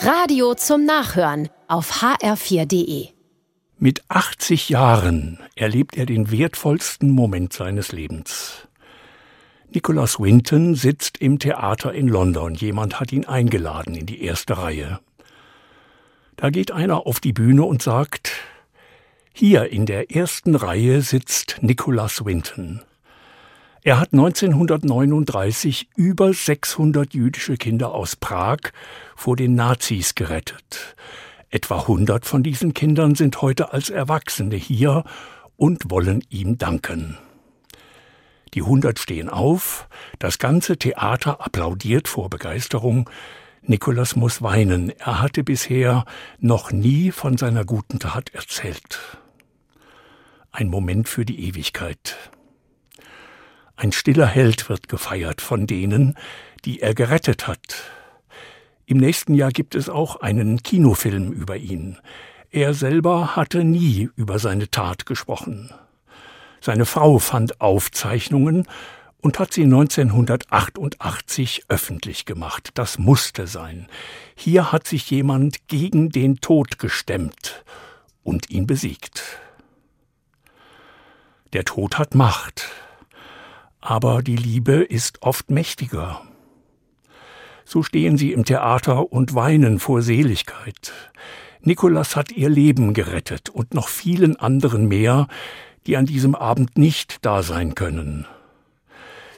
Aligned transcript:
Radio 0.00 0.54
zum 0.54 0.84
Nachhören 0.84 1.48
auf 1.66 2.02
hr4.de. 2.02 3.08
Mit 3.78 4.04
80 4.08 4.68
Jahren 4.68 5.40
erlebt 5.56 5.96
er 5.96 6.06
den 6.06 6.30
wertvollsten 6.30 7.10
Moment 7.10 7.52
seines 7.52 7.90
Lebens. 7.90 8.68
Nicholas 9.70 10.20
Winton 10.20 10.76
sitzt 10.76 11.18
im 11.18 11.40
Theater 11.40 11.92
in 11.92 12.06
London. 12.06 12.54
Jemand 12.54 13.00
hat 13.00 13.12
ihn 13.12 13.24
eingeladen 13.24 13.96
in 13.96 14.06
die 14.06 14.22
erste 14.22 14.58
Reihe. 14.58 15.00
Da 16.36 16.50
geht 16.50 16.70
einer 16.70 17.04
auf 17.04 17.18
die 17.18 17.32
Bühne 17.32 17.64
und 17.64 17.82
sagt, 17.82 18.30
hier 19.32 19.72
in 19.72 19.84
der 19.84 20.14
ersten 20.14 20.54
Reihe 20.54 21.02
sitzt 21.02 21.56
Nicholas 21.60 22.24
Winton. 22.24 22.82
Er 23.88 24.00
hat 24.00 24.12
1939 24.12 25.88
über 25.96 26.34
600 26.34 27.14
jüdische 27.14 27.56
Kinder 27.56 27.94
aus 27.94 28.16
Prag 28.16 28.58
vor 29.16 29.34
den 29.34 29.54
Nazis 29.54 30.14
gerettet. 30.14 30.94
Etwa 31.48 31.78
100 31.80 32.26
von 32.26 32.42
diesen 32.42 32.74
Kindern 32.74 33.14
sind 33.14 33.40
heute 33.40 33.72
als 33.72 33.88
Erwachsene 33.88 34.56
hier 34.56 35.04
und 35.56 35.90
wollen 35.90 36.22
ihm 36.28 36.58
danken. 36.58 37.16
Die 38.52 38.60
100 38.60 38.98
stehen 38.98 39.30
auf, 39.30 39.88
das 40.18 40.38
ganze 40.38 40.76
Theater 40.76 41.40
applaudiert 41.40 42.08
vor 42.08 42.28
Begeisterung. 42.28 43.08
Nikolas 43.62 44.16
muss 44.16 44.42
weinen, 44.42 44.90
er 44.98 45.22
hatte 45.22 45.42
bisher 45.42 46.04
noch 46.40 46.72
nie 46.72 47.10
von 47.10 47.38
seiner 47.38 47.64
guten 47.64 47.98
Tat 48.00 48.34
erzählt. 48.34 49.16
Ein 50.50 50.68
Moment 50.68 51.08
für 51.08 51.24
die 51.24 51.48
Ewigkeit. 51.48 52.18
Ein 53.78 53.92
stiller 53.92 54.26
Held 54.26 54.68
wird 54.68 54.88
gefeiert 54.88 55.40
von 55.40 55.68
denen, 55.68 56.18
die 56.64 56.80
er 56.80 56.94
gerettet 56.94 57.46
hat. 57.46 57.84
Im 58.86 58.96
nächsten 58.96 59.34
Jahr 59.34 59.52
gibt 59.52 59.76
es 59.76 59.88
auch 59.88 60.16
einen 60.16 60.64
Kinofilm 60.64 61.30
über 61.30 61.56
ihn. 61.56 61.96
Er 62.50 62.74
selber 62.74 63.36
hatte 63.36 63.62
nie 63.62 64.10
über 64.16 64.40
seine 64.40 64.68
Tat 64.68 65.06
gesprochen. 65.06 65.72
Seine 66.60 66.86
Frau 66.86 67.20
fand 67.20 67.60
Aufzeichnungen 67.60 68.66
und 69.20 69.38
hat 69.38 69.52
sie 69.52 69.62
1988 69.62 71.66
öffentlich 71.68 72.24
gemacht. 72.24 72.70
Das 72.74 72.98
musste 72.98 73.46
sein. 73.46 73.86
Hier 74.34 74.72
hat 74.72 74.88
sich 74.88 75.08
jemand 75.08 75.68
gegen 75.68 76.10
den 76.10 76.40
Tod 76.40 76.80
gestemmt 76.80 77.62
und 78.24 78.50
ihn 78.50 78.66
besiegt. 78.66 79.22
Der 81.52 81.64
Tod 81.64 81.96
hat 81.96 82.16
Macht 82.16 82.68
aber 83.80 84.22
die 84.22 84.36
Liebe 84.36 84.82
ist 84.82 85.22
oft 85.22 85.50
mächtiger. 85.50 86.22
So 87.64 87.82
stehen 87.82 88.16
sie 88.16 88.32
im 88.32 88.44
Theater 88.44 89.12
und 89.12 89.34
weinen 89.34 89.78
vor 89.78 90.02
Seligkeit. 90.02 90.92
Nikolas 91.60 92.16
hat 92.16 92.32
ihr 92.32 92.48
Leben 92.48 92.94
gerettet 92.94 93.50
und 93.50 93.74
noch 93.74 93.88
vielen 93.88 94.36
anderen 94.36 94.88
mehr, 94.88 95.26
die 95.86 95.96
an 95.96 96.06
diesem 96.06 96.34
Abend 96.34 96.78
nicht 96.78 97.24
da 97.24 97.42
sein 97.42 97.74
können. 97.74 98.26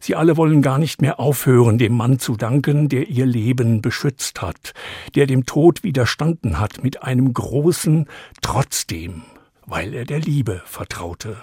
Sie 0.00 0.14
alle 0.14 0.36
wollen 0.36 0.62
gar 0.62 0.78
nicht 0.78 1.02
mehr 1.02 1.20
aufhören, 1.20 1.76
dem 1.76 1.94
Mann 1.94 2.18
zu 2.18 2.36
danken, 2.36 2.88
der 2.88 3.08
ihr 3.08 3.26
Leben 3.26 3.82
beschützt 3.82 4.40
hat, 4.40 4.72
der 5.14 5.26
dem 5.26 5.44
Tod 5.44 5.82
widerstanden 5.82 6.58
hat 6.58 6.82
mit 6.82 7.02
einem 7.02 7.34
großen 7.34 8.06
Trotzdem, 8.40 9.22
weil 9.66 9.92
er 9.92 10.06
der 10.06 10.20
Liebe 10.20 10.62
vertraute. 10.64 11.36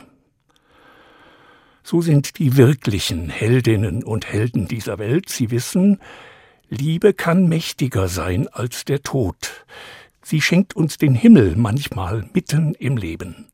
So 1.89 2.01
sind 2.01 2.37
die 2.37 2.57
wirklichen 2.57 3.29
Heldinnen 3.29 4.03
und 4.03 4.27
Helden 4.27 4.67
dieser 4.67 4.99
Welt. 4.99 5.29
Sie 5.29 5.51
wissen, 5.51 6.01
Liebe 6.67 7.13
kann 7.13 7.47
mächtiger 7.47 8.09
sein 8.09 8.49
als 8.49 8.83
der 8.83 9.03
Tod. 9.03 9.65
Sie 10.21 10.41
schenkt 10.41 10.75
uns 10.75 10.97
den 10.97 11.15
Himmel 11.15 11.55
manchmal 11.55 12.29
mitten 12.33 12.73
im 12.73 12.97
Leben. 12.97 13.47